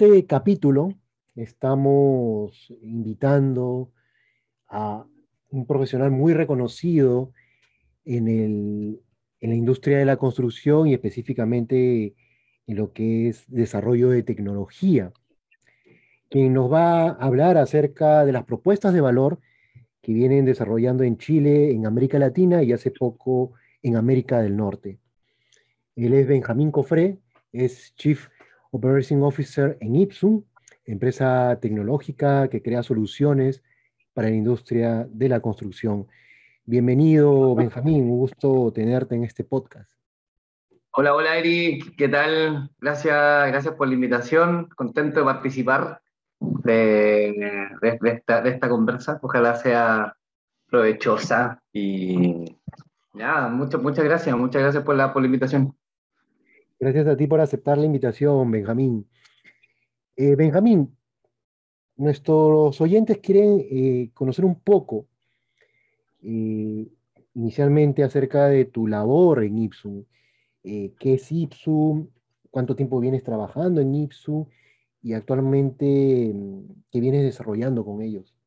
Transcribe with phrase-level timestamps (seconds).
[0.00, 0.94] este capítulo
[1.34, 3.90] estamos invitando
[4.68, 5.04] a
[5.50, 7.32] un profesional muy reconocido
[8.04, 9.00] en,
[9.40, 12.14] la industria de la construcción y específicamente
[12.68, 15.12] en lo que es desarrollo de tecnología,
[16.30, 19.40] quien nos va a hablar acerca de las propuestas de valor
[20.00, 25.00] que vienen desarrollando en Chile, en América Latina y hace poco en América del Norte.
[25.96, 27.18] Él es Benjamín Cofré,
[27.50, 28.28] es Chief
[28.70, 30.42] Operating Officer en Ipsum,
[30.84, 33.62] empresa tecnológica que crea soluciones
[34.12, 36.06] para la industria de la construcción.
[36.64, 39.90] Bienvenido, Benjamín, un gusto tenerte en este podcast.
[40.90, 42.70] Hola, hola Eric, ¿qué tal?
[42.78, 46.02] Gracias, gracias por la invitación, contento de participar
[46.40, 47.68] de,
[48.02, 50.14] esta, de esta conversa, ojalá sea
[50.68, 52.58] provechosa y
[53.14, 55.77] nada, muchas, muchas gracias, muchas gracias por la, por la invitación.
[56.80, 59.08] Gracias a ti por aceptar la invitación, Benjamín.
[60.14, 60.96] Eh, Benjamín,
[61.96, 65.08] nuestros oyentes quieren eh, conocer un poco
[66.22, 66.86] eh,
[67.34, 70.04] inicialmente acerca de tu labor en Ipsum.
[70.62, 72.10] ¿Qué es Ipsum?
[72.50, 74.46] ¿Cuánto tiempo vienes trabajando en Ipsum?
[75.02, 76.32] Y actualmente,
[76.92, 78.37] ¿qué vienes desarrollando con ellos?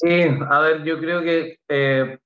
[0.00, 1.58] Sí, a ver, yo creo que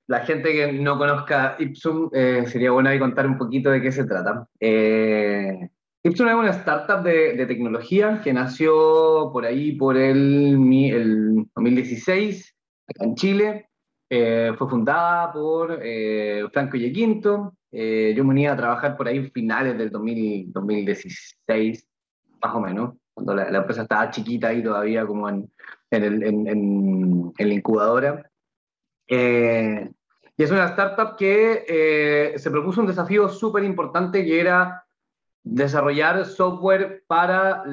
[0.07, 4.05] la gente que no conozca Ipsum sería bueno ahí contar un poquito de qué se
[4.05, 4.47] trata.
[4.59, 12.55] Ipsum es una startup de, tecnología que nació por ahí por el, el 2016,
[12.89, 13.69] acá en Chile.
[14.09, 17.55] Eh, fue fundada por eh, Franco Yequinto.
[17.71, 21.87] Eh, yo me uní a trabajar por ahí finales del 2016,
[22.43, 25.49] más o menos, cuando la, empresa estaba chiquita ahí todavía como en,
[25.97, 28.29] en, la incubadora.
[29.07, 34.83] y es una startup que se propuso un desafío súper importante que era
[35.43, 37.63] desarrollar software para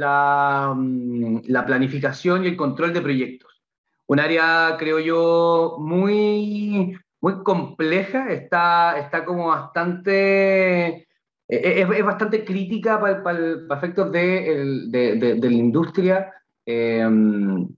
[0.74, 3.62] mm, la, planificación y el control de proyectos.
[4.06, 11.06] Un área, creo yo, muy, muy compleja, está, está como bastante, e,
[11.48, 16.32] e, es, bastante crítica para, para, efectos de, de, la industria
[16.66, 17.68] em,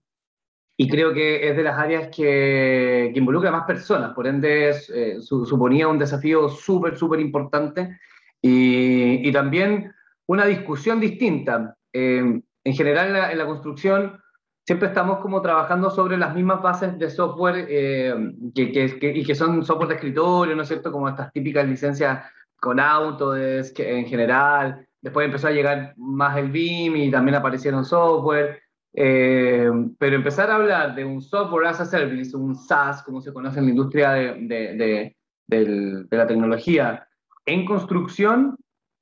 [0.77, 5.21] y creo que es de las áreas que, que involucra más personas, por ende eh,
[5.21, 7.99] suponía un desafío súper, súper importante
[8.41, 9.93] y, también
[10.27, 11.77] una discusión distinta.
[11.93, 14.21] Eh, en general en la, construcción
[14.65, 18.15] siempre estamos como trabajando sobre las mismas bases de software eh,
[18.54, 20.91] que, que, y que son software de escritorio, ¿no es cierto?
[20.91, 22.25] Como estas típicas licencias
[22.62, 24.87] con Autodesk en general.
[25.00, 28.61] Después empezó a llegar más el BIM y también aparecieron software.
[28.94, 33.32] Eh, pero empezar a hablar de un software as a service, un SaaS, como se
[33.32, 35.16] conoce en la industria de, de,
[35.47, 37.08] de, de la tecnología,
[37.47, 38.56] en construcción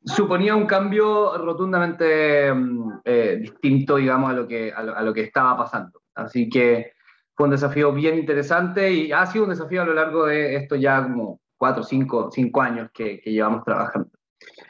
[0.05, 5.57] suponía un cambio rotundamente mm, eh, distinto, digamos, a lo, que, a lo, que estaba
[5.57, 6.03] pasando.
[6.15, 6.93] Así que
[7.35, 10.77] fue un desafío bien interesante y ha sido un desafío a lo largo de esto
[10.77, 14.09] ya como cuatro, cinco, cinco años que, llevamos trabajando.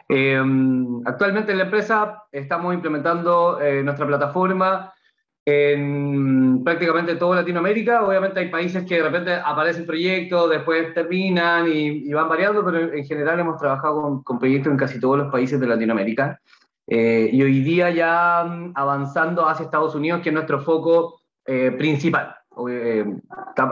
[0.08, 0.42] Eh,
[1.04, 4.92] actualmente en la empresa estamos implementando eh, nuestra plataforma
[5.44, 8.04] en prácticamente toda Latinoamérica.
[8.04, 13.04] Obviamente hay países que de repente aparecen proyectos, después terminan y, van variando, pero en
[13.04, 16.40] general hemos trabajado con, proyectos en casi todos los países de Latinoamérica.
[16.86, 21.70] Eh, y hoy día ya mm, avanzando hacia Estados Unidos, que es nuestro foco eh,
[21.72, 22.34] principal.
[22.68, 23.04] Eh,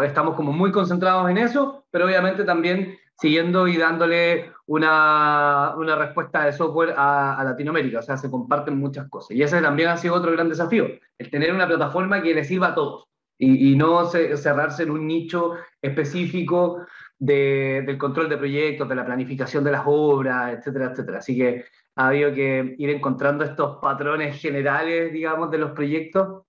[0.04, 6.44] estamos como muy concentrados en eso, pero obviamente también siguiendo y dándole una, una respuesta
[6.44, 8.00] de software a, Latinoamérica.
[8.00, 9.32] O sea, se comparten muchas cosas.
[9.32, 10.86] Y ese también ha sido otro gran desafío,
[11.18, 13.08] el tener una plataforma que le sirva a todos
[13.38, 16.86] y, y no cerrarse en un nicho específico
[17.18, 21.18] de, del control de proyectos, de la planificación de las obras, etcétera, etcétera.
[21.18, 21.64] Así que
[21.96, 26.42] ha habido que ir encontrando estos patrones generales, digamos, de los proyectos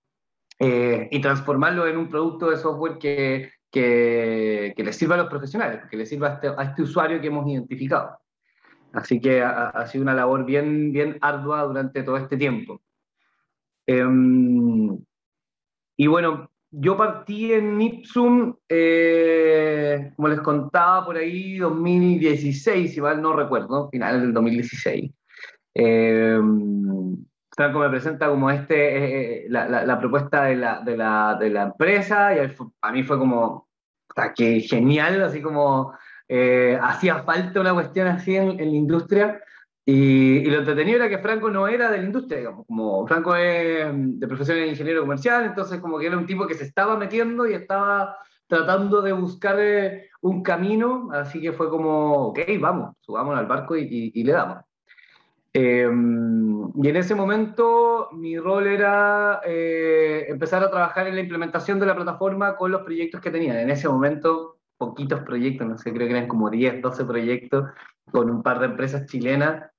[0.58, 5.82] eh, y transformarlo en un producto de software que, que, que sirva a los profesionales,
[5.90, 8.18] que le sirva a este, a este usuario que hemos identificado.
[8.92, 12.80] Así que ha, sido una labor bien, bien ardua durante todo este tiempo.
[13.86, 14.98] Em,
[15.96, 23.22] y bueno, yo partí en Ipsum, eh, como les contaba, por ahí 2016, si mal
[23.22, 25.12] no recuerdo, finales del 2016.
[25.74, 26.40] Eh,
[27.60, 31.64] Franco me presenta como este, eh, la, la, propuesta de la, de, la, de la,
[31.64, 32.38] empresa y
[32.80, 33.68] a mí fue como,
[34.34, 35.92] que genial, así como
[36.26, 39.42] eh, hacía falta una cuestión así en, la industria.
[39.84, 43.88] Y, lo entretenido era que Franco no era de la industria, digamos, como Franco es
[43.92, 47.46] de profesión de ingeniero comercial, entonces como que era un tipo que se estaba metiendo
[47.46, 48.16] y estaba
[48.46, 53.76] tratando de buscar eh, un camino, así que fue como, ok, vamos, subamos al barco
[53.76, 54.69] y, y le damos.
[55.52, 61.80] Em, y en ese momento mi rol era eh, empezar a trabajar en la implementación
[61.80, 63.60] de la plataforma con los proyectos que tenía.
[63.60, 67.68] En ese momento, poquitos proyectos, no sé, creo que eran como 10, 12 proyectos
[68.10, 69.70] con un par de empresas chilenas.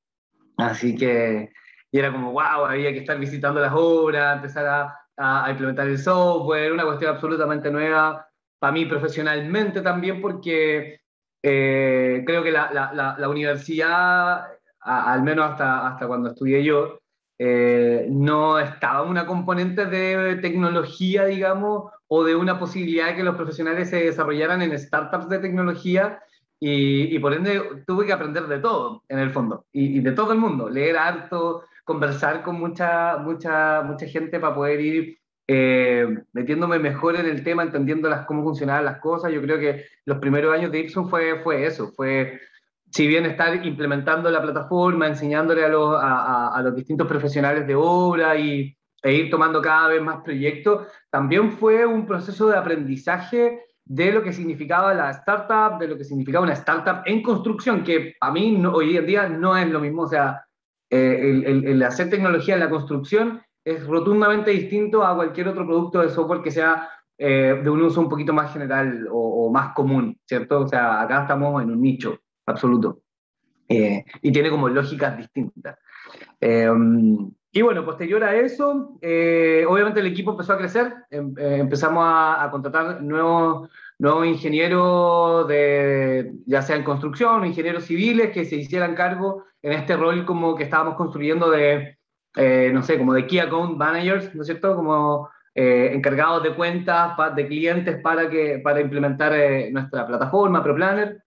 [0.57, 1.51] Así que,
[1.91, 5.97] y era como, wow, había que estar visitando las obras, empezar a, a implementar el
[5.97, 8.27] software, una cuestión absolutamente nueva
[8.61, 11.01] para mí profesionalmente también, porque
[11.41, 14.45] eh, creo que la, la, la universidad
[14.81, 16.99] al menos hasta, hasta cuando estudié yo,
[17.43, 23.35] eh, no estaba una componente de tecnología, digamos, o de una posibilidad de que los
[23.35, 26.19] profesionales se desarrollaran en startups de tecnología
[26.59, 30.37] y, por ende tuve que aprender de todo, en el fondo, y, de todo el
[30.37, 35.17] mundo, leer harto, conversar con mucha, mucha, mucha gente para poder ir
[35.47, 39.33] eh, metiéndome mejor en el tema, entendiendo las, cómo funcionaban las cosas.
[39.33, 42.39] Yo creo que los primeros años de Ipsum fue, fue eso, fue
[42.91, 45.69] si bien estar implementando la plataforma, enseñándole a
[46.61, 51.85] los, distintos profesionales de obra y, e ir tomando cada vez más proyectos, también fue
[51.85, 56.53] un proceso de aprendizaje de lo que significaba la startup, de lo que significaba una
[56.53, 60.03] startup en construcción, que a mí hoy en día no es lo mismo.
[60.03, 60.45] O sea,
[60.89, 66.01] eh, el, el, hacer tecnología en la construcción es rotundamente distinto a cualquier otro producto
[66.01, 69.73] de software que sea eh, de un uso un poquito más general o, o, más
[69.73, 70.61] común, ¿cierto?
[70.61, 72.19] O sea, acá estamos en un nicho
[72.51, 73.01] absoluto.
[73.71, 75.77] Eh, y tiene como lógicas distintas.
[76.41, 76.69] Eh,
[77.53, 82.49] y bueno, posterior a eso, eh, obviamente el equipo empezó a crecer, em, empezamos a,
[82.51, 89.45] contratar nuevos, nuevos ingenieros, de, ya sea en construcción, ingenieros civiles, que se hicieran cargo
[89.61, 91.97] en este rol como que estábamos construyendo de,
[92.73, 94.75] no sé, como de Key Account Managers, ¿no es cierto?
[94.75, 99.33] Como encargados de cuentas de clientes para, que, para implementar
[99.71, 101.21] nuestra plataforma ProPlanner.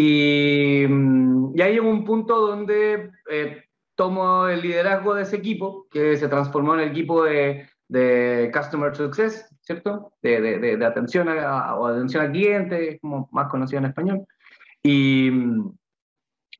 [0.00, 3.64] Y, mm, y ahí llegó un punto donde eh,
[3.96, 8.94] tomo el liderazgo de ese equipo, que se transformó en el equipo de, de Customer
[8.94, 10.12] Success, ¿cierto?
[10.22, 14.24] De, de, de atención a, o atención al cliente, como más conocido en español.
[14.84, 15.72] Y, mm,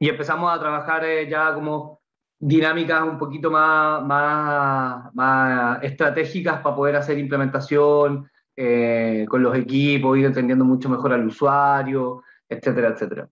[0.01, 2.01] y empezamos a trabajar eh, ya como
[2.41, 10.19] dinámicas un poquito más, más, más estratégicas para poder hacer implementación eh, con los equipos,
[10.19, 13.29] ir entendiendo mucho mejor al usuario, etcétera, etcétera.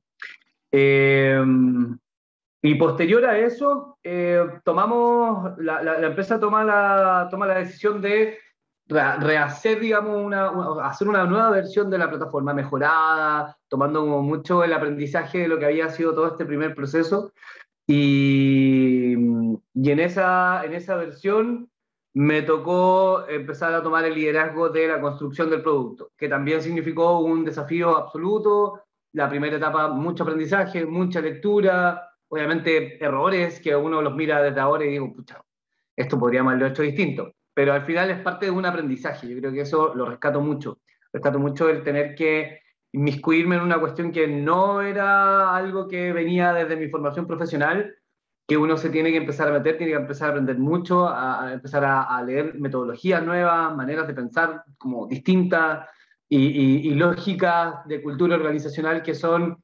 [0.71, 1.43] Eh,
[2.63, 8.39] y posterior a eso, eh, tomamos, la, la, empresa toma la, toma la decisión de
[8.89, 10.51] rehacer, digamos, una,
[10.85, 15.59] hacer una nueva versión de la plataforma mejorada, tomando como mucho el aprendizaje de lo
[15.59, 17.33] que había sido todo este primer proceso.
[17.87, 19.15] Y,
[19.75, 21.71] y en, esa, en esa versión
[22.15, 27.21] me tocó empezar a tomar el liderazgo de la construcción del producto, que también significó
[27.21, 28.86] un desafío absoluto,
[29.17, 34.85] la primera etapa, mucho aprendizaje, mucha lectura, obviamente errores que uno los mira desde ahora
[34.85, 35.41] y digo, pucha,
[35.97, 37.33] esto podríamos haberlo hecho distinto.
[37.55, 40.81] Pero al final es parte de un aprendizaje, yo creo que eso lo rescato mucho.
[41.11, 42.61] Rescato mucho el tener que
[42.93, 47.95] inmiscuirme en una cuestión que no era algo que venía desde mi formación profesional,
[48.47, 51.55] que uno se tiene que empezar a meter, tiene que empezar a aprender mucho, a,
[51.55, 55.89] empezar a, a, leer metodologías nuevas, maneras de pensar como distintas,
[56.29, 59.63] y, lógicas de cultura organizacional que son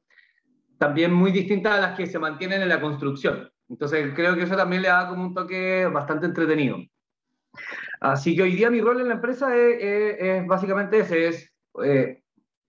[0.77, 3.49] también muy distintas a las que se mantienen en la construcción.
[3.69, 6.77] Entonces creo que eso también le da como un toque bastante entretenido.
[8.01, 11.53] Así que hoy día mi rol en la empresa es, básicamente ese, es
[11.83, 12.21] eh,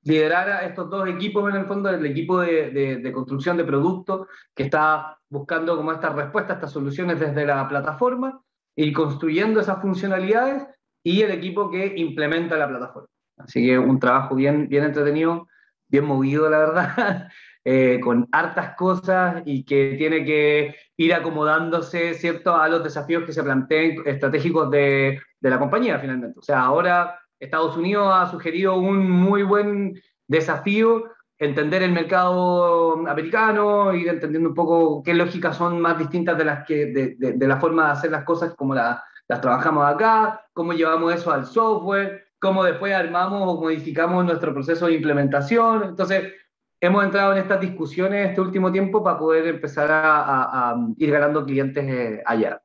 [0.02, 3.64] liderar a estos dos equipos en el fondo, el equipo de, de, de, construcción de
[3.64, 8.40] productos que está buscando como estas respuestas, estas soluciones desde la plataforma
[8.76, 10.66] y construyendo esas funcionalidades
[11.02, 13.08] y el equipo que implementa la plataforma.
[13.37, 15.49] Así que un trabajo bien, bien entretenido,
[15.88, 17.29] bien movido, la verdad,
[17.64, 23.33] eh, con hartas cosas y que tiene que ir acomodándose, ¿cierto?, a los desafíos que
[23.33, 26.38] se planteen estratégicos de, de la compañía, finalmente.
[26.38, 31.05] O sea, ahora Estados Unidos ha sugerido un muy buen desafío,
[31.38, 36.64] entender el mercado americano, ir entendiendo un poco qué lógicas son más distintas de, las
[36.67, 36.87] que,
[37.19, 41.33] de, la forma de hacer las cosas como la, las trabajamos acá, cómo llevamos eso
[41.33, 45.82] al software, cómo después armamos o modificamos nuestro proceso de implementación.
[45.84, 46.34] Entonces,
[46.78, 51.42] hemos entrado en estas discusiones este último tiempo para poder empezar a, a, ir ganando
[51.46, 52.60] clientes eh, allá.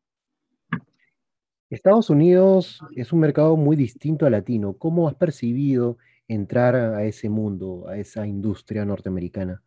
[1.70, 4.74] Estados Unidos es un mercado muy distinto al latino.
[4.74, 9.62] ¿Cómo has percibido entrar a ese mundo, a esa industria norteamericana?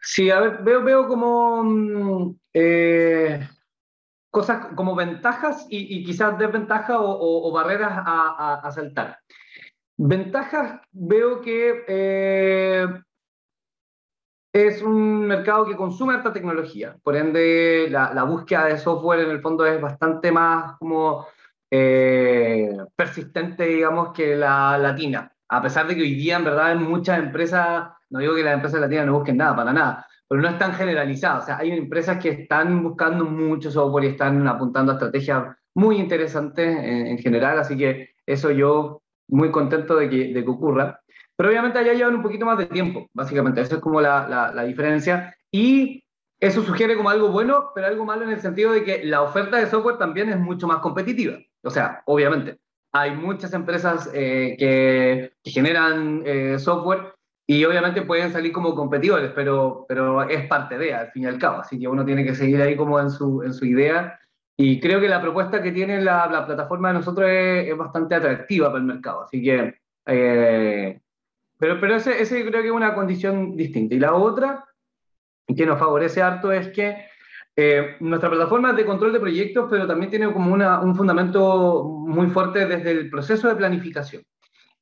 [0.00, 3.48] Sí, a ver, veo, veo como mm, eh,
[4.38, 9.18] cosas como ventajas y, quizás desventajas o, barreras a, saltar.
[9.96, 12.86] Ventajas, veo que eh,
[14.52, 19.40] es un mercado que consume alta tecnología, por ende la, búsqueda de software en el
[19.40, 21.26] fondo es bastante más como
[21.68, 26.82] eh, persistente, digamos, que la latina, a pesar de que hoy día en verdad en
[26.84, 30.48] muchas empresas, no digo que las empresas latinas no busquen nada, para nada, pero no
[30.48, 34.96] están generalizadas, o sea, hay empresas que están buscando mucho software y están apuntando a
[34.96, 40.50] estrategias muy interesantes en, general, así que eso yo muy contento de que, de que
[40.50, 41.00] ocurra.
[41.36, 43.60] Pero obviamente allá llevan un poquito más de tiempo, básicamente.
[43.60, 45.36] Esa es como la, la, diferencia.
[45.52, 46.02] Y
[46.40, 49.56] eso sugiere como algo bueno, pero algo malo en el sentido de que la oferta
[49.56, 51.38] de software también es mucho más competitiva.
[51.62, 52.58] O sea, obviamente,
[52.92, 57.14] hay muchas empresas eh, que, generan eh, software
[57.50, 61.38] y obviamente pueden salir como competidores, pero, pero es parte de, al fin y al
[61.38, 61.60] cabo.
[61.60, 64.20] Así que uno tiene que seguir ahí como en su, en su idea.
[64.54, 68.68] Y creo que la propuesta que tiene la, la plataforma de nosotros es, bastante atractiva
[68.68, 69.22] para el mercado.
[69.22, 69.74] Así que
[70.04, 71.00] eh,
[71.58, 73.94] pero, pero ese creo que es una condición distinta.
[73.94, 74.66] Y la otra,
[75.46, 76.98] que nos favorece harto, es que
[77.56, 81.84] eh, nuestra plataforma es de control de proyectos, pero también tiene como una, un fundamento
[81.84, 84.22] muy fuerte desde el proceso de planificación.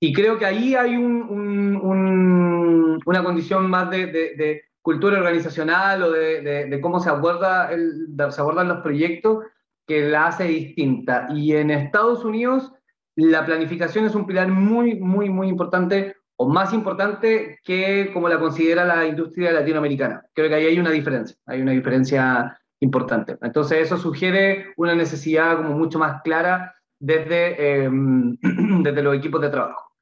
[0.00, 6.12] Y creo que ahí hay un, un, una condición más de, de, cultura organizacional o
[6.12, 9.44] de, de, cómo se, aborda el, se abordan los proyectos
[9.84, 11.26] que la hace distinta.
[11.34, 12.72] Y en Estados Unidos
[13.16, 18.38] la planificación es un pilar muy, muy, muy importante o más importante que como la
[18.38, 20.24] considera la industria latinoamericana.
[20.34, 23.36] Creo que ahí hay una diferencia, hay una diferencia importante.
[23.42, 28.36] Entonces eso sugiere una necesidad como mucho más clara desde, em,
[28.82, 29.92] desde los equipos de trabajo.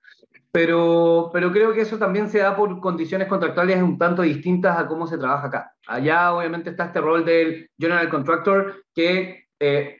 [0.52, 4.86] Pero, pero creo que eso también se da por condiciones contractuales un tanto distintas a
[4.86, 5.72] cómo se trabaja acá.
[5.88, 9.98] Allá obviamente está este rol del general contractor que eh,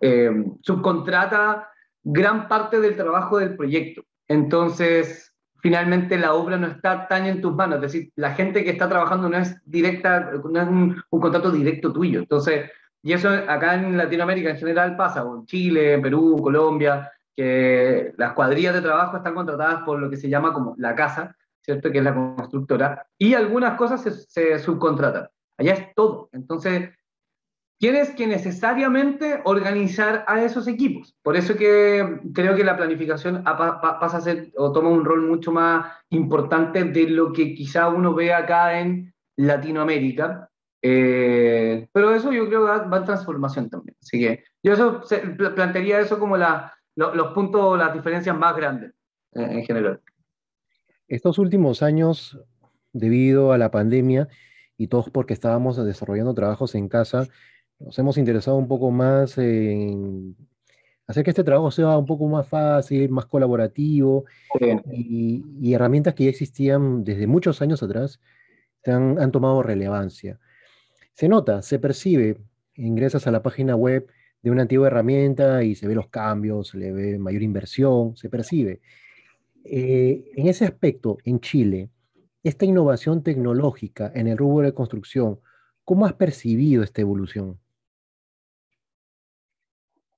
[0.00, 1.68] em, subcontrata
[2.02, 4.02] gran parte del trabajo del proyecto.
[4.28, 7.76] Entonces, finalmente la obra no está tan en tus manos.
[7.76, 11.92] Es decir, la gente que está trabajando no es directa, no es un, contrato directo
[11.92, 12.20] tuyo.
[12.20, 12.70] Entonces,
[13.02, 18.74] y eso acá en Latinoamérica en general pasa, en Chile, Perú, Colombia, que las cuadrillas
[18.74, 21.90] de trabajo están contratadas por lo que se llama como la casa, ¿cierto?
[21.90, 25.28] Que es la constructora, y algunas cosas se, se subcontratan.
[25.56, 26.28] Allá es todo.
[26.32, 26.90] Entonces,
[27.80, 31.16] tienes que necesariamente organizar a esos equipos.
[31.22, 35.50] Por eso que creo que la planificación pasa a ser o toma un rol mucho
[35.50, 40.49] más importante de lo que quizá uno ve acá en Latinoamérica.
[40.82, 43.96] Eh, pero eso yo creo que va, en transformación también.
[44.00, 45.02] Así que yo eso
[45.54, 48.92] plantearía eso como la, los puntos, las diferencias más grandes
[49.34, 50.00] eh, en general.
[51.08, 52.38] Estos últimos años,
[52.92, 54.28] debido a la pandemia
[54.76, 57.26] y todos porque estábamos desarrollando trabajos en casa,
[57.78, 60.36] nos hemos interesado un poco más en
[61.06, 64.24] hacer que este trabajo sea un poco más fácil, más colaborativo
[64.92, 68.20] y, herramientas que ya existían desde muchos años atrás
[68.84, 70.38] han, han, tomado relevancia.
[71.14, 72.38] Se nota, se percibe,
[72.74, 74.06] ingresas a la página web
[74.42, 78.28] de una antigua herramienta y se ve los cambios, se le ve mayor inversión, se
[78.28, 78.80] percibe.
[79.64, 81.90] Eh, en ese aspecto, en Chile,
[82.42, 85.40] esta innovación tecnológica en el rubro de construcción,
[85.84, 87.58] ¿cómo has percibido esta evolución?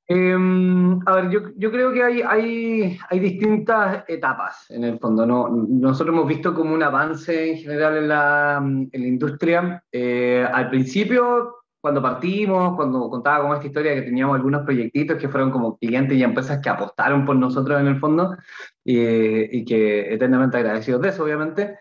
[0.08, 5.24] Em, a ver, yo, yo, creo que hay, hay, hay, distintas etapas en el fondo.
[5.24, 5.48] ¿no?
[5.48, 9.82] Nosotros hemos visto como un avance en general en la, en la industria.
[9.92, 15.28] Eh, al principio, cuando partimos, cuando contaba como esta historia que teníamos algunos proyectitos que
[15.28, 18.36] fueron como clientes y empresas que apostaron por nosotros en el fondo
[18.84, 21.78] y que eternamente agradecidos de eso, obviamente.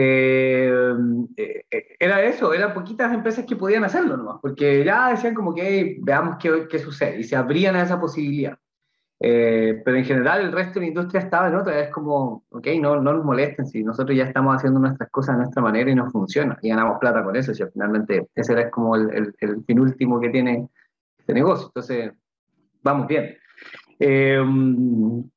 [0.00, 0.94] Eh,
[1.36, 1.64] eh,
[1.98, 6.36] era eso, eran poquitas empresas que podían hacerlo nomás, porque ya decían como que veamos
[6.38, 8.56] qué, qué, sucede y se abrían a esa posibilidad.
[9.18, 12.68] Eh, pero en general el resto de la industria estaba en otra, es como, ok,
[12.80, 15.96] no, no nos molesten si nosotros ya estamos haciendo nuestras cosas de nuestra manera y
[15.96, 19.64] nos funciona y ganamos plata con eso, si finalmente ese era como el, el, el
[19.64, 20.68] fin último que tiene
[21.18, 22.12] este negocio, entonces
[22.84, 23.36] vamos bien.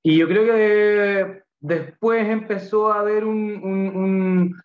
[0.04, 4.56] y yo creo que Después empezó a haber un,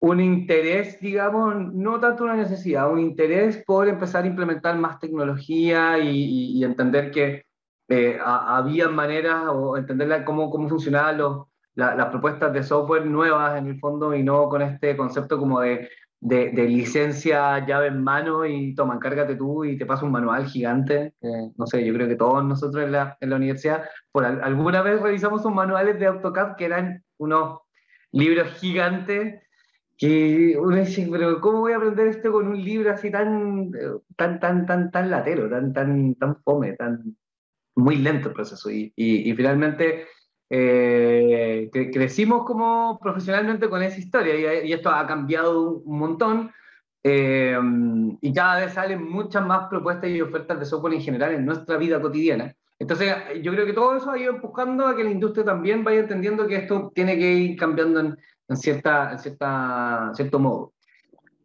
[0.00, 5.98] un, interés, digamos, no tanto una necesidad, un interés por empezar a implementar más tecnología
[5.98, 7.44] y, entender que
[7.88, 11.18] eh, había maneras o entender cómo, cómo funcionaban
[11.76, 15.88] las propuestas de software nuevas en el fondo y no con este concepto como de
[16.24, 21.12] de, licencia llave en mano y toma, encárgate tú y te pasa un manual gigante.
[21.20, 25.00] no sé, yo creo que todos nosotros en la, en la universidad, por alguna vez
[25.02, 27.60] revisamos unos manuales de AutoCAD que eran unos
[28.10, 29.42] libros gigantes
[29.98, 33.70] que uno dice, pero ¿cómo voy a aprender esto con un libro así tan,
[34.16, 37.16] tan, tan, tan, tan latero, tan, tan, tan fome, tan
[37.76, 38.70] muy lento el proceso?
[38.70, 40.06] Y, y, finalmente
[40.56, 46.52] eh, crecimos como profesionalmente con esa historia y, esto ha cambiado un montón.
[47.02, 47.58] Eh,
[48.20, 51.76] y cada vez salen muchas más propuestas y ofertas de software en general en nuestra
[51.76, 52.54] vida cotidiana.
[52.78, 56.00] Entonces, yo creo que todo eso ha ido empujando a que la industria también vaya
[56.00, 58.18] entendiendo que esto tiene que ir cambiando en,
[58.48, 60.72] en cierta, en cierta, cierto modo.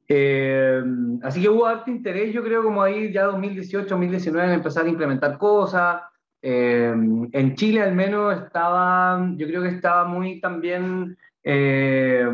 [0.08, 0.84] Eh,
[1.24, 4.90] así que hubo harto interés, yo creo, como ahí ya 2018, 2019, en empezar a
[4.90, 6.02] implementar cosas.
[6.42, 6.94] Eh,
[7.32, 12.26] en Chile al menos estaba, yo creo que estaba muy también eh,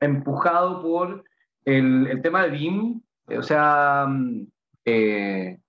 [0.00, 1.24] empujado por
[1.64, 3.00] el, el, tema de BIM.
[3.38, 4.06] O sea,
[4.84, 5.62] en,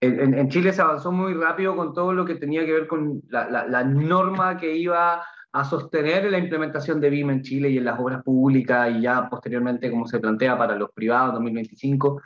[0.00, 3.48] en, Chile se avanzó muy rápido con todo lo que tenía que ver con la,
[3.48, 5.22] la, la norma que iba
[5.52, 9.28] a sostener la implementación de BIM en Chile y en las obras públicas y ya
[9.28, 12.22] posteriormente como se plantea para los privados 2025.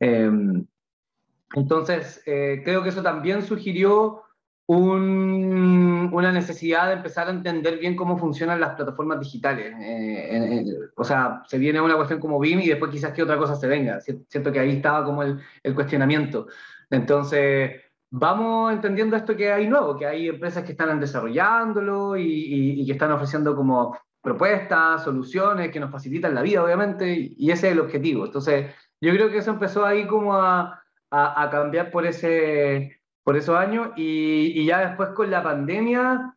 [0.00, 0.66] Em,
[1.54, 4.22] entonces, eh, creo que eso también sugirió
[4.68, 9.72] una necesidad de empezar a entender bien cómo funcionan las plataformas digitales.
[9.80, 10.64] Eh,
[10.96, 13.68] o sea, se viene una cuestión como BIM y después quizás que otra cosa se
[13.68, 14.00] venga.
[14.00, 16.48] Siento que ahí estaba como el, cuestionamiento.
[16.90, 17.80] Entonces,
[18.10, 23.12] vamos entendiendo esto que hay nuevo, que hay empresas que están desarrollándolo y, que están
[23.12, 28.26] ofreciendo como propuestas, soluciones que nos facilitan la vida, obviamente, y, ese es el objetivo.
[28.26, 30.82] Entonces, yo creo que eso empezó ahí como a,
[31.50, 32.95] cambiar por, ese,
[33.26, 36.32] por esos años y, ya después con la pandemia,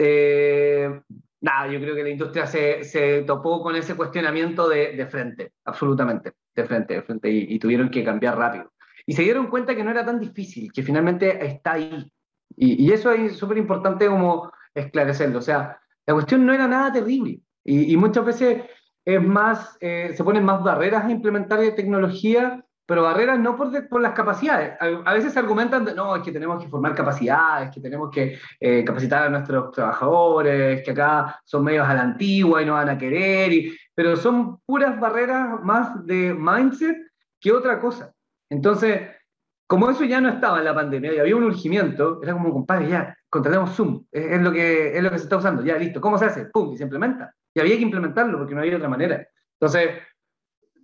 [0.00, 1.00] eh,
[1.40, 5.52] nada, yo creo que la industria se, se topó con ese cuestionamiento de, de, frente,
[5.64, 8.72] absolutamente, de frente, de frente, y tuvieron que cambiar rápido.
[9.06, 12.10] Y se dieron cuenta que no era tan difícil, que finalmente está ahí.
[12.56, 15.38] Y, eso es súper importante como esclarecerlo.
[15.38, 17.40] O sea, la cuestión no era nada terrible.
[17.64, 18.64] Y, muchas veces
[19.04, 24.00] es más, eh, se ponen más barreras a implementar tecnología, pero barreras no por, por
[24.00, 24.76] las capacidades.
[24.80, 28.38] A, veces se argumentan de, no, es que tenemos que formar capacidades, que tenemos que
[28.60, 32.90] eh, capacitar a nuestros trabajadores, que acá son medios a la antigua y no van
[32.90, 36.96] a querer, y, pero son puras barreras más de mindset
[37.40, 38.12] que otra cosa.
[38.50, 39.00] Entonces,
[39.66, 42.88] como eso ya no estaba en la pandemia y había un urgimiento, era como, compadre,
[42.88, 46.18] ya, contratemos Zoom, es, lo que, es lo que se está usando, ya, listo, ¿cómo
[46.18, 46.46] se hace?
[46.46, 46.72] ¡Pum!
[46.74, 47.34] Y se implementa.
[47.54, 49.26] Y había que implementarlo porque no había otra manera.
[49.58, 49.90] Entonces,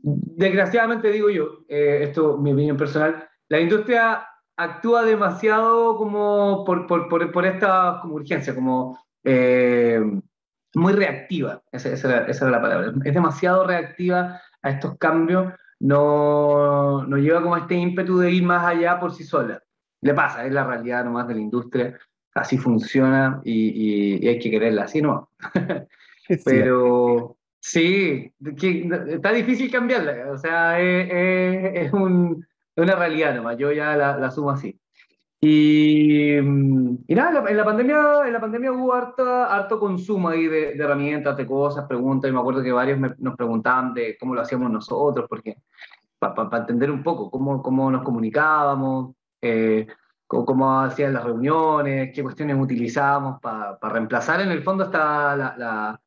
[0.03, 7.09] desgraciadamente digo yo, eh, esto mi opinión personal, la industria actúa demasiado como por, por,
[7.09, 10.01] por, por esta como urgencia, como eh,
[10.75, 17.17] muy reactiva, esa, esa, era la palabra, es demasiado reactiva a estos cambios no, no
[17.17, 19.63] lleva como este ímpetu de ir más allá por sí sola.
[20.03, 21.99] Le pasa, es la realidad nomás de la industria,
[22.35, 25.31] así funciona y, hay que quererla así, ¿no?
[26.45, 28.33] Pero sí,
[29.09, 32.47] está difícil cambiarla, o sea, es, una
[32.77, 34.81] realidad nomás, yo ya la, la asumo así.
[35.43, 41.35] Y, y, nada, en la, pandemia, en la pandemia hubo harto consumo ahí de, herramientas,
[41.35, 45.27] de cosas, preguntas, y me acuerdo que varios nos preguntaban de cómo lo hacíamos nosotros,
[45.31, 45.57] porque
[46.19, 49.87] para entender un poco cómo, cómo nos comunicábamos, eh,
[50.27, 56.01] cómo, hacían las reuniones, qué cuestiones utilizábamos para reemplazar en el fondo hasta la, la,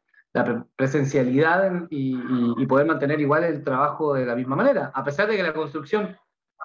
[0.76, 5.43] presencialidad y, poder mantener igual el trabajo de la misma manera, a pesar de que
[5.43, 6.17] la construcción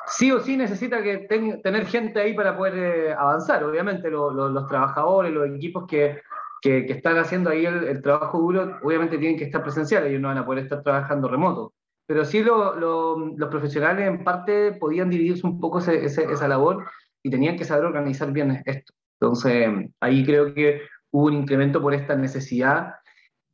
[0.07, 1.19] sí o sí necesita que
[1.63, 3.63] tener gente ahí para poder eh, avanzar.
[3.65, 6.23] Obviamente los trabajadores, los equipos que,
[6.63, 10.39] que, están haciendo ahí el, trabajo duro, obviamente tienen que estar presenciales, ellos no van
[10.39, 11.75] a poder estar trabajando remoto.
[12.07, 16.87] Pero sí los profesionales en parte podían dividirse un poco esa labor
[17.23, 18.95] y tenían que saber organizar bien esto.
[19.21, 22.95] Entonces, ahí creo que hubo un incremento por esta necesidad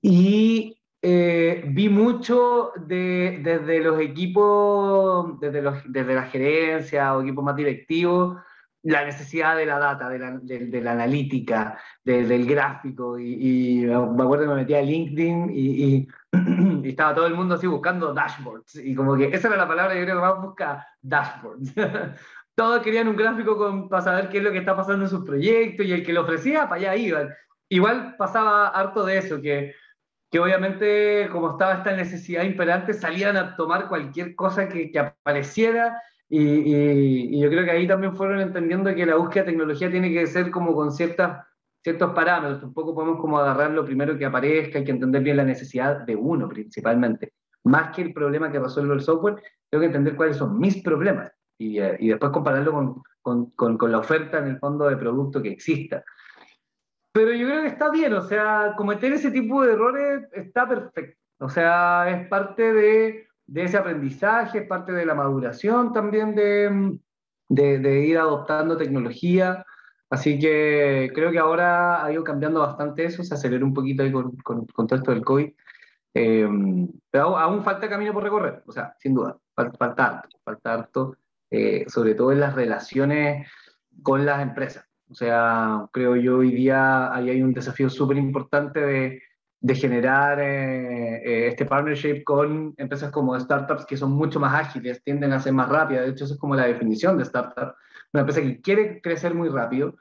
[0.06, 7.42] y eh, vi mucho de, desde los equipos, desde, los, desde la gerencia o equipos
[7.42, 8.36] más directivos,
[8.82, 13.18] la necesidad de la data, de la, de, la analítica, del gráfico.
[13.18, 16.06] Y, me acuerdo que me metía a LinkedIn y,
[16.82, 18.74] y, estaba todo el mundo así buscando dashboards.
[18.74, 21.72] Y como que esa era la palabra que creo que más busca, dashboards.
[22.54, 25.24] Todos querían un gráfico con, para saber qué es lo que está pasando en sus
[25.24, 27.30] proyectos y el que lo ofrecía, para allá iban.
[27.70, 29.72] Igual pasaba harto de eso, que
[30.34, 36.02] que obviamente como estaba esta necesidad imperante, salían a tomar cualquier cosa que, que apareciera.
[36.28, 40.12] Y, y, yo creo que ahí también fueron entendiendo que la búsqueda de tecnología tiene
[40.12, 41.46] que ser como con ciertas,
[41.84, 45.44] ciertos parámetros, tampoco podemos como agarrar lo primero que aparezca, hay que entender bien la
[45.44, 49.36] necesidad de uno principalmente, más que el problema que resuelve el software,
[49.70, 53.78] tengo que entender cuáles son mis problemas y, eh, y después compararlo con, con, con,
[53.78, 56.02] con la oferta en el fondo de producto que exista.
[57.14, 61.16] Pero yo creo que está bien, o sea, cometer ese tipo de errores está perfecto.
[61.38, 66.98] O sea, es parte de, de ese aprendizaje, es parte de la maduración también de,
[67.48, 69.64] de, ir adoptando tecnología.
[70.10, 74.10] Así que creo que ahora ha ido cambiando bastante eso, se aceleró un poquito ahí
[74.10, 75.52] con, con, con todo esto del COVID.
[76.14, 76.48] Eh,
[77.12, 81.16] pero aún falta camino por recorrer, o sea, sin duda, falta, harto, falta harto,
[81.48, 83.48] eh, sobre todo en las relaciones
[84.02, 84.84] con las empresas.
[85.14, 89.22] O sea, creo yo hoy día ahí hay un desafío súper importante de,
[89.60, 95.32] de, generar eh, este partnership con empresas como startups que son mucho más ágiles, tienden
[95.32, 96.04] a ser más rápidas.
[96.04, 97.76] De hecho, eso es como la definición de startup.
[98.12, 99.94] Una empresa que quiere crecer muy rápido.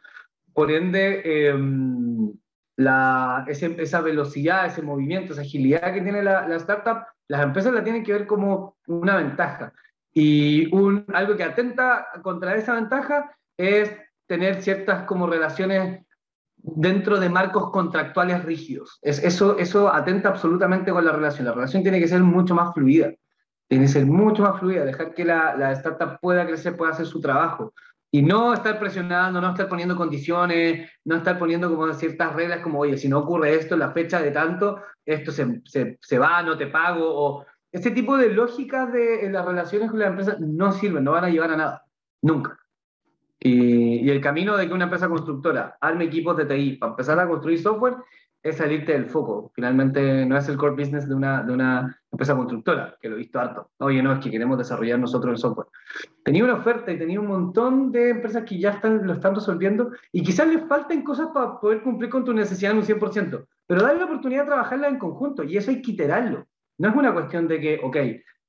[0.52, 2.34] Por ende, em,
[2.76, 7.84] la, esa velocidad, ese movimiento, esa agilidad que tiene la, la, startup, las empresas la
[7.84, 9.74] tienen que ver como una ventaja.
[10.12, 13.96] Y un, algo que atenta contra esa ventaja es
[14.28, 16.06] tener ciertas como relaciones
[16.58, 19.00] dentro de marcos contractuales rígidos.
[19.02, 21.46] Es, eso, eso atenta absolutamente con la relación.
[21.46, 23.12] La relación tiene que ser mucho más fluida.
[23.68, 27.06] Tiene que ser mucho más fluida, dejar que la, la startup pueda crecer, pueda hacer
[27.06, 27.74] su trabajo.
[28.12, 32.80] Y no estar presionando, no estar poniendo condiciones, no estar poniendo como ciertas reglas como,
[32.80, 36.56] oye, si no ocurre esto, la fecha de tanto, esto se, se, se va, no
[36.56, 37.04] te pago.
[37.08, 41.26] O ese tipo de lógicas de las relaciones con la empresa no sirven, no van
[41.26, 41.86] a llevar a nada.
[42.22, 42.63] Nunca.
[43.46, 47.20] Y, y, el camino de que una empresa constructora arme equipos de TI para empezar
[47.20, 47.96] a construir software
[48.44, 49.52] es salirte del foco.
[49.56, 53.20] Finalmente no es el core business de una, de una empresa constructora, que lo he
[53.20, 53.72] visto harto.
[53.80, 55.68] Oye, no, es que queremos desarrollar nosotros el software.
[56.24, 59.92] Tenía una oferta y tenía un montón de empresas que ya están, lo están resolviendo
[60.12, 63.82] y quizás les falten cosas para poder cumplir con tu necesidad en un 100%, pero
[63.82, 66.46] dale la oportunidad de trabajarla en conjunto y eso hay que iterarlo.
[66.78, 67.98] No es una cuestión de que, ok,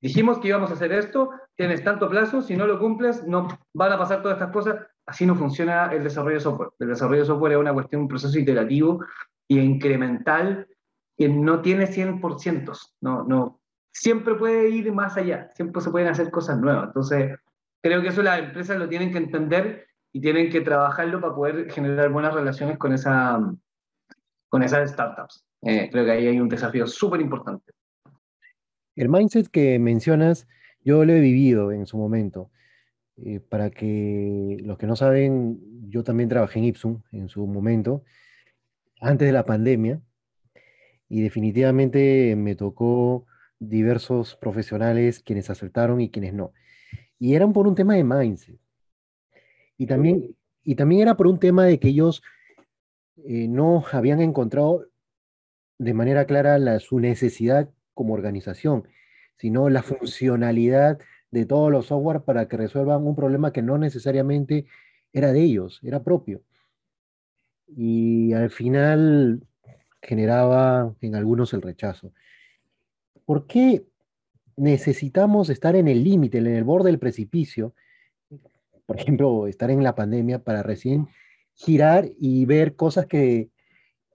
[0.05, 3.93] dijimos que íbamos a hacer esto, tienes tanto plazo, si no lo cumples, no van
[3.93, 4.87] a pasar todas estas cosas.
[5.07, 6.69] Así no funciona el desarrollo de software.
[6.79, 9.03] El desarrollo de software es una cuestión, un proceso iterativo
[9.49, 10.69] y incremental
[11.17, 13.61] que no tiene 100%, no, no,
[13.93, 16.89] siempre puede ir más allá, siempre se pueden hacer cosas nuevas.
[16.89, 17.39] Entonces,
[17.83, 21.71] creo que eso las empresas lo tienen que entender y tienen que trabajarlo para poder
[21.71, 23.41] generar buenas relaciones con, esa,
[24.49, 25.47] con esas startups.
[25.63, 27.73] Eh, creo que ahí hay un desafío súper importante.
[28.97, 30.47] El mindset que mencionas,
[30.85, 32.51] yo lo he vivido en su momento.
[33.17, 38.03] Eh, para que los que no saben, yo también trabajé en Ipsum en su momento
[39.01, 40.01] antes de la pandemia
[41.09, 43.27] y definitivamente me tocó
[43.61, 46.53] diversos profesionales quienes aceptaron y quienes no.
[47.19, 48.59] Y eran por un tema de mindset.
[49.77, 52.23] Y también, y también era por un tema de que ellos
[53.17, 54.87] eh, no habían encontrado
[55.79, 58.89] de manera clara la, su necesidad como organización,
[59.37, 60.99] sino la funcionalidad
[61.31, 64.67] de todos los software para que resuelvan un problema que no necesariamente
[65.13, 66.43] era de ellos, era propio
[67.77, 69.43] y al final
[70.03, 72.13] generaba en algunos el rechazo.
[73.25, 73.87] ¿Por qué
[74.57, 77.75] necesitamos estar en el límite, en el borde del precipicio?
[78.87, 81.09] Por ejemplo, estar en la pandemia para recién
[81.55, 83.51] girar y ver cosas que,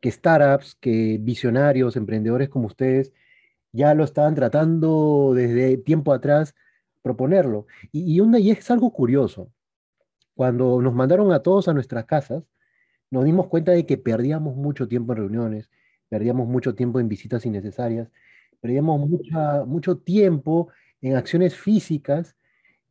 [0.01, 3.13] que startups, que visionarios, emprendedores como ustedes
[3.71, 6.55] ya lo estaban tratando desde tiempo atrás
[7.01, 7.67] proponerlo.
[7.91, 9.51] Y, una, y es algo curioso.
[10.35, 12.43] Cuando nos mandaron a todos a nuestras casas,
[13.11, 15.69] nos dimos cuenta de que perdíamos mucho tiempo en reuniones,
[16.09, 18.09] perdíamos mucho tiempo en visitas innecesarias,
[18.61, 20.69] perdíamos mucha, mucho tiempo
[21.01, 22.35] en acciones físicas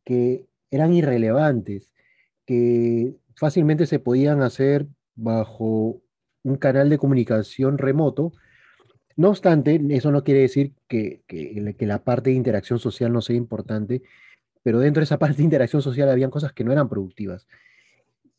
[0.03, 1.93] que eran irrelevantes,
[2.45, 6.01] que fácilmente se podían hacer bajo
[6.43, 8.33] un canal de comunicación remoto.
[9.19, 13.19] No obstante, eso no quiere decir que, que, que la parte de interacción social no
[13.19, 14.01] sea importante,
[14.63, 17.45] pero dentro de esa parte de interacción social habían cosas que no eran productivas.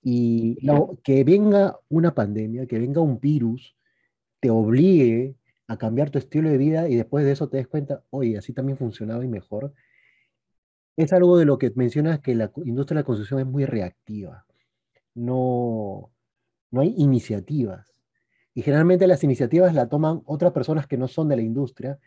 [0.02, 0.56] Y
[1.04, 3.76] que venga una pandemia, que venga un virus,
[4.40, 5.34] te obligue
[5.66, 8.54] a cambiar tu estilo de vida y después de eso te des cuenta, oye, así
[8.54, 9.74] también funcionaba y mejor.
[10.96, 14.46] Es algo de lo que mencionas que la industria de la construcción es muy reactiva.
[15.14, 16.10] No,
[16.70, 17.89] no hay iniciativas.
[18.54, 21.98] Y generalmente las iniciativas la toman otras personas que no son de la industria,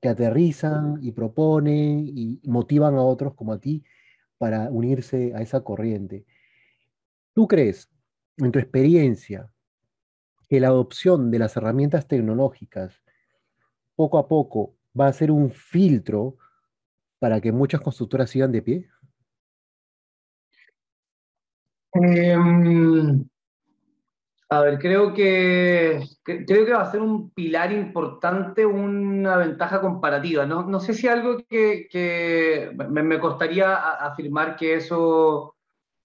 [0.00, 3.84] que aterrizan y proponen y motivan a otros como a ti
[4.38, 6.24] para unirse a esa corriente.
[7.34, 7.90] ¿Tú crees,
[8.38, 9.52] en tu experiencia,
[10.48, 13.02] que la adopción de las herramientas tecnológicas
[13.94, 16.36] poco a poco va a ser un filtro
[17.18, 18.88] para que muchas constructoras sigan de pie?
[21.94, 22.36] Eh,
[24.52, 30.44] a ver, creo que, creo que va a ser un pilar importante, una ventaja comparativa.
[30.44, 35.54] No, no sé si algo que, me, costaría afirmar que eso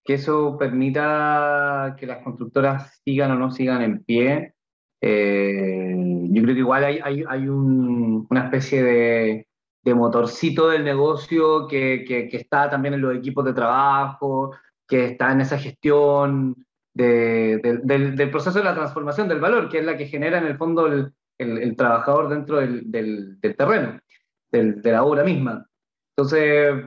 [0.03, 4.53] que eso permita que las constructoras sigan o no sigan en pie.
[5.01, 5.95] Eh,
[6.29, 9.47] yo creo que igual hay, hay, hay un, una especie de,
[9.83, 14.51] de, motorcito del negocio que, que, está también en los equipos de trabajo,
[14.87, 16.64] que está en esa gestión
[16.95, 20.87] del, proceso de la transformación del valor, que es la que genera en el fondo
[20.87, 23.99] el, trabajador dentro del, terreno,
[24.51, 25.67] de la obra misma.
[26.15, 26.85] Entonces,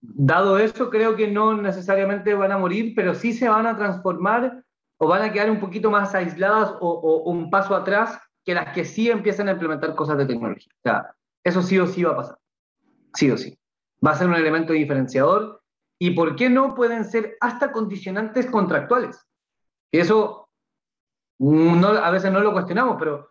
[0.00, 4.64] dado eso, creo que no necesariamente van a morir, pero sí se van a transformar
[4.98, 8.86] o van a quedar un poquito más aisladas o, un paso atrás que las que
[8.86, 10.72] sí empiezan a implementar cosas de tecnología.
[11.44, 12.38] Eso sí o sí va a pasar.
[13.14, 13.58] Sí o sí.
[14.04, 15.62] Va a ser un elemento diferenciador
[15.98, 16.74] y, ¿por qué no?
[16.74, 19.26] Pueden ser hasta condicionantes contractuales.
[19.92, 20.48] Y eso
[21.38, 23.28] no, a veces no lo cuestionamos, pero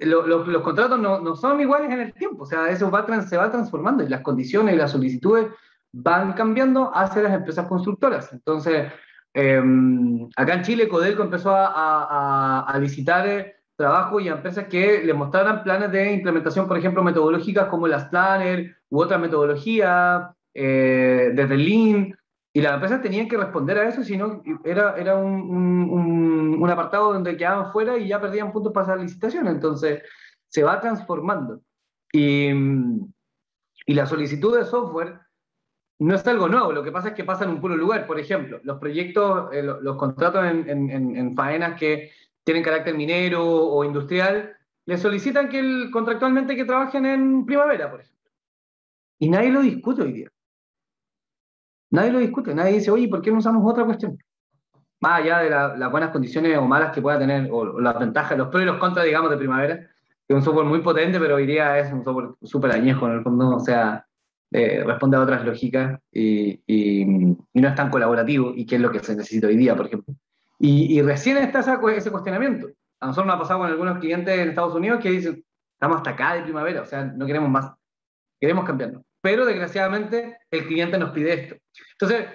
[0.00, 2.90] los contratos no, no, son iguales en el tiempo, o sea, eso
[3.26, 5.48] se va transformando y las condiciones y las solicitudes
[5.92, 8.32] van cambiando hacia las empresas constructoras.
[8.32, 8.90] Entonces,
[9.32, 15.02] em, acá en Chile, Codelco empezó a, a, a visitar eh, trabajo y empresas que
[15.04, 21.32] le mostraran planes de implementación, por ejemplo, metodológicas como las Planner u otra metodología, eh,
[21.34, 22.16] desde Lean,
[22.56, 27.12] y las empresas tenían que responder a eso, si no, era, era un, un, apartado
[27.12, 29.48] donde quedaban fuera y ya perdían puntos para la licitación.
[29.48, 30.02] Entonces,
[30.48, 31.60] se va transformando.
[32.12, 32.50] Y,
[33.86, 35.18] y la solicitud de software
[35.98, 38.06] no es algo nuevo, lo que pasa es que pasa en un puro lugar.
[38.06, 42.12] Por ejemplo, los proyectos, eh, los, contratos en, en, en, faenas que
[42.44, 48.30] tienen carácter minero o industrial, le solicitan que contractualmente que trabajen en primavera, por ejemplo.
[49.18, 50.33] Y nadie lo discute hoy día.
[51.90, 54.18] Nadie lo discute, nadie dice, oye, ¿por qué no usamos otra cuestión?
[55.00, 58.48] Más allá de las buenas condiciones o malas que pueda tener, o, las ventajas, los
[58.48, 61.46] pros y los contras, digamos, de primavera, que es un software muy potente, pero hoy
[61.46, 64.06] día es un software súper añejo en el fondo, o sea,
[64.50, 68.90] eh, responde a otras lógicas y, y, no es tan colaborativo, y que es lo
[68.90, 70.14] que se necesita hoy día, por ejemplo.
[70.58, 72.68] Y, recién está ese cuestionamiento.
[73.00, 75.44] A nosotros nos ha pasado con algunos clientes en Estados Unidos que dicen,
[75.74, 77.72] estamos hasta acá de primavera, o sea, no queremos más,
[78.40, 81.56] queremos cambiarlo pero desgraciadamente el cliente nos pide esto.
[81.92, 82.26] Entonces,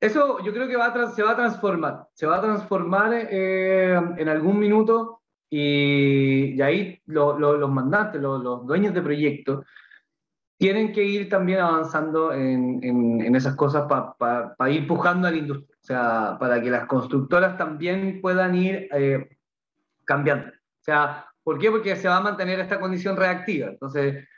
[0.00, 4.28] eso yo creo que va se va a transformar, se va a transformar eh, en
[4.28, 9.66] algún minuto y, ahí los mandantes, los dueños de proyectos,
[10.56, 15.76] tienen que ir también avanzando en, en, esas cosas para ir pujando a la industria,
[15.80, 19.26] o sea, para que las constructoras también puedan ir eh,
[20.04, 20.48] cambiando.
[20.48, 21.70] O sea, ¿por qué?
[21.70, 23.68] Porque se va a mantener esta condición reactiva.
[23.68, 24.28] Entonces,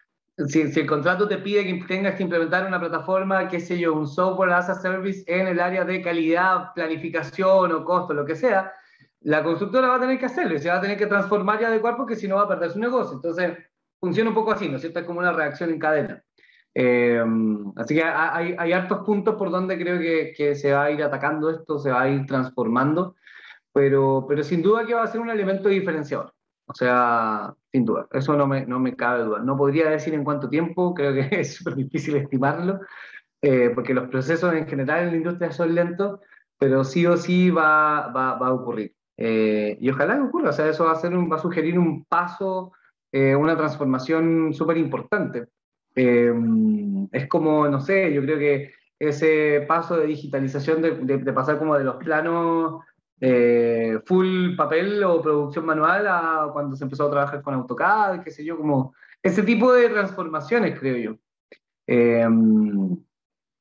[0.48, 4.06] si, el contrato te pide que tengas que implementar una plataforma, qué sé yo, un
[4.06, 8.72] software as a service en el área de calidad, planificación o costo, lo que sea,
[9.20, 11.64] la constructora va a tener que hacerlo y se va a tener que transformar y
[11.64, 13.14] adecuar porque si no va a perder su negocio.
[13.16, 13.58] Entonces,
[14.00, 15.00] funciona un poco así, ¿no es cierto?
[15.00, 16.22] Es como una reacción en cadena.
[16.74, 17.22] Eh,
[17.76, 21.02] así que hay, hay, hartos puntos por donde creo que, que, se va a ir
[21.02, 23.14] atacando esto, se va a ir transformando,
[23.74, 26.32] pero, pero sin duda que va a ser un elemento diferenciador.
[26.72, 29.40] O sea, sin duda, eso no me, no me cabe duda.
[29.40, 32.80] No podría decir en cuánto tiempo, creo que es súper difícil estimarlo,
[33.42, 36.20] eh, porque los procesos en general en la industria son lentos,
[36.58, 38.94] pero sí o sí va, va, va a ocurrir.
[39.18, 41.78] Eh, y ojalá que ocurra, o sea, eso va a, ser un, va a sugerir
[41.78, 42.72] un paso,
[43.12, 45.48] eh, una transformación súper importante.
[45.94, 51.58] es como, no sé, yo creo que ese paso de digitalización, de, de, de pasar
[51.58, 52.82] como de los planos
[53.24, 58.32] eh, full papel o producción manual a cuando se empezó a trabajar con AutoCAD, qué
[58.32, 61.18] sé yo, como ese tipo de transformaciones, creo yo.
[61.86, 62.26] Eh,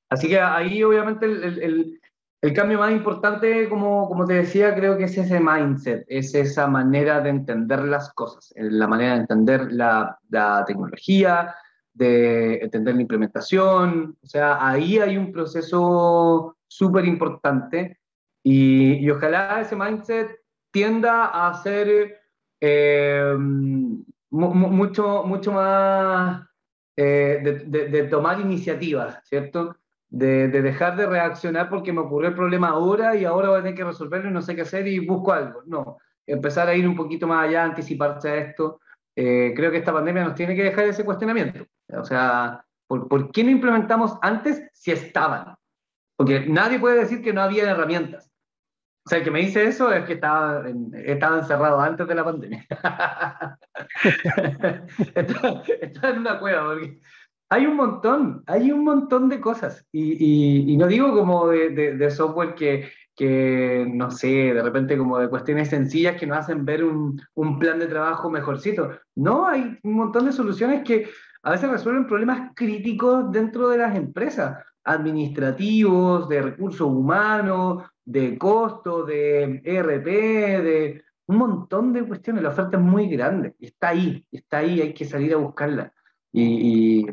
[0.09, 2.01] así que ahí obviamente el, el,
[2.41, 6.65] el, cambio más importante, como, como te decía, creo que es ese mindset, es esa
[6.65, 11.53] manera de entender las cosas, la manera de entender la, la tecnología,
[11.93, 18.00] de entender la implementación, o sea, ahí hay un proceso súper importante
[18.43, 20.39] y, ojalá ese mindset
[20.71, 22.19] tienda a ser
[22.59, 23.35] eh,
[24.29, 26.47] mucho, mucho más
[26.95, 29.77] eh, de, tomar iniciativas, ¿cierto?
[30.09, 33.75] De, dejar de reaccionar porque me ocurrió el problema ahora y ahora voy a tener
[33.75, 35.61] que resolverlo y no sé qué hacer y busco algo.
[35.65, 38.79] No, empezar a ir un poquito más allá, anticiparse a esto.
[39.15, 41.65] Eh, creo que esta pandemia nos tiene que dejar ese cuestionamiento.
[41.89, 45.55] O sea, ¿por, ¿por qué no implementamos antes si estaban?
[46.15, 48.30] Porque nadie puede decir que no había herramientas.
[49.03, 52.23] O sea, el que me dice eso es que estaba, estaba encerrado antes de la
[52.23, 52.65] pandemia.
[55.15, 55.63] estaba,
[56.09, 56.99] en una cueva, porque
[57.49, 59.87] hay un montón, hay un montón de cosas.
[59.91, 65.17] Y, y, no digo como de, de, software que, que, no sé, de repente como
[65.17, 68.91] de cuestiones sencillas que nos hacen ver un, un plan de trabajo mejorcito.
[69.15, 71.09] No, hay un montón de soluciones que
[71.43, 79.05] a veces resuelven problemas críticos dentro de las empresas administrativos, de recursos humanos, de costo,
[79.05, 82.43] de ERP, de un montón de cuestiones.
[82.43, 85.93] La oferta es muy grande, está ahí, está ahí, hay que salir a buscarla.
[86.31, 87.05] Y,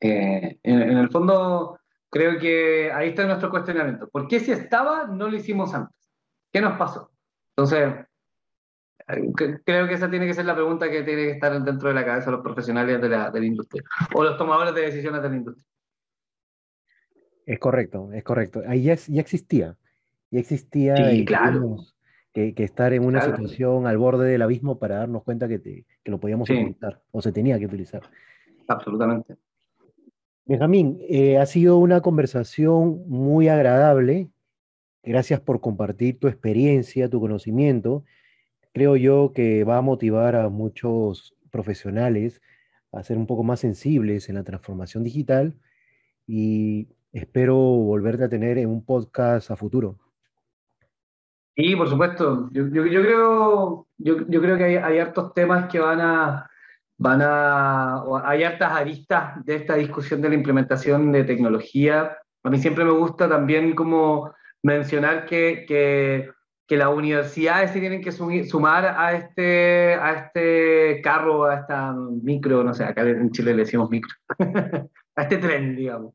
[0.00, 1.78] eh, en, el fondo
[2.10, 4.08] creo que ahí está nuestro cuestionamiento.
[4.08, 6.12] ¿Por qué si estaba no lo hicimos antes?
[6.52, 7.10] ¿Qué nos pasó?
[7.56, 8.06] Entonces,
[9.64, 12.04] creo que esa tiene que ser la pregunta que tiene que estar dentro de la
[12.04, 13.82] cabeza de los profesionales de la, de la industria
[14.14, 15.73] o los tomadores de decisiones de la industria.
[17.46, 18.62] Es correcto, es correcto.
[18.66, 19.76] Ahí ya, ya existía,
[20.30, 21.76] ya existía sí, claro.
[22.32, 25.84] que, que, estar en una situación al borde del abismo para darnos cuenta que, te,
[26.02, 28.02] que lo podíamos utilizar o se tenía que utilizar.
[28.66, 29.36] Absolutamente.
[30.46, 34.28] Benjamín, eh, ha sido una conversación muy agradable.
[35.02, 38.04] Gracias por compartir tu experiencia, tu conocimiento.
[38.72, 42.42] Creo yo que va a motivar a muchos profesionales
[42.92, 45.56] a ser un poco más sensibles en la transformación digital
[46.26, 49.96] y espero volverte a tener en un podcast a futuro.
[51.56, 52.50] Sí, por supuesto.
[52.52, 56.50] Yo, creo, yo, creo que hay, hay hartos temas que van a,
[56.98, 62.18] van a, hay hartas aristas de esta discusión de la implementación de tecnología.
[62.42, 66.30] A mí siempre me gusta también como mencionar que, que,
[66.66, 72.64] que las universidades se tienen que sumar a este, a este carro, a esta micro,
[72.64, 74.12] no sé, acá en Chile le decimos micro,
[75.16, 76.14] a este tren, digamos,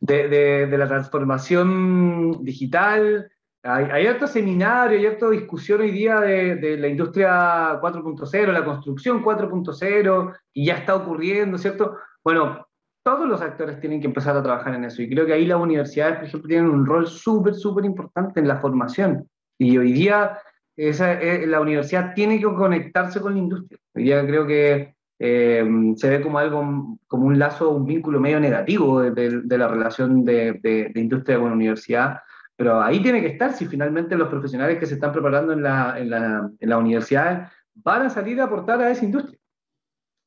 [0.00, 3.30] de, la transformación digital,
[3.62, 9.22] hay, hay harto seminario, hay harta discusión hoy día de, la industria 4.0, la construcción
[9.22, 11.96] 4.0, y ya está ocurriendo, ¿cierto?
[12.22, 12.66] Bueno,
[13.02, 15.60] todos los actores tienen que empezar a trabajar en eso, y creo que ahí las
[15.60, 20.38] universidades, por ejemplo, tienen un rol súper, súper importante en la formación, y hoy día
[20.76, 23.80] esa, eh, la universidad tiene que conectarse con la industria.
[23.94, 25.64] Hoy día creo que eh,
[25.96, 30.54] se ve como algo, como un lazo, un vínculo medio negativo de, la relación de,
[30.62, 32.20] de, industria con la universidad,
[32.56, 35.98] pero ahí tiene que estar si finalmente los profesionales que se están preparando en la,
[35.98, 39.38] en la, en la universidad van a salir a aportar a esa industria.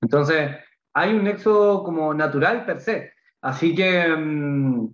[0.01, 0.51] Entonces,
[0.93, 3.13] hay un nexo como natural per se.
[3.41, 4.87] Así que, mm,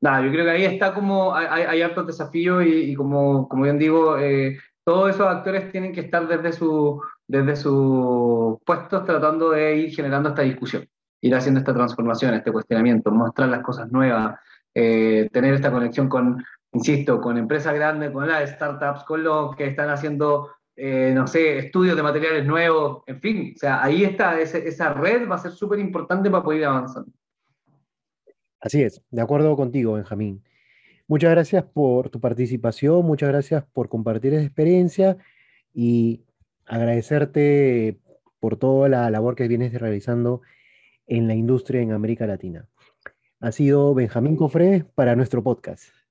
[0.00, 3.78] nada, yo creo que ahí está como, hay, hay hartos desafíos y, como, como bien
[3.78, 9.76] digo, eh, todos esos actores tienen que estar desde, su, desde sus puestos tratando de
[9.76, 10.88] ir generando esta discusión,
[11.20, 14.38] ir haciendo esta transformación, este cuestionamiento, mostrar las cosas nuevas,
[14.74, 19.66] eh, tener esta conexión con, insisto, con empresas grandes, con las startups, con los que
[19.66, 24.38] están haciendo, eh, no sé, estudios de materiales nuevos, en fin, o sea, ahí está,
[24.40, 27.10] esa red va a ser súper importante para poder ir avanzando.
[28.60, 30.42] Así es, de acuerdo contigo, Benjamín.
[31.06, 35.18] Muchas gracias por tu participación, muchas gracias por compartir esa experiencia
[35.74, 36.24] y
[36.66, 37.98] agradecerte
[38.40, 40.42] por toda la labor que vienes realizando
[41.06, 42.68] en la industria en América Latina.
[43.40, 46.03] Ha sido Benjamín Cofré para nuestro podcast.